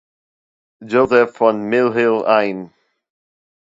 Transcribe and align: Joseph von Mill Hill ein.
Joseph 0.83 1.33
von 1.35 1.61
Mill 1.61 1.93
Hill 1.93 2.25
ein. 2.25 2.73